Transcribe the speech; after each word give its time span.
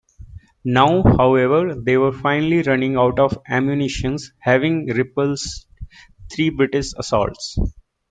Now, 0.65 1.03
however, 1.03 1.75
they 1.75 1.95
were 1.95 2.11
finally 2.11 2.63
running 2.63 2.95
out 2.97 3.19
of 3.19 3.37
ammunition, 3.47 4.15
having 4.39 4.87
repulsed 4.87 5.67
three 6.33 6.49
British 6.49 6.87
assaults. 6.97 7.55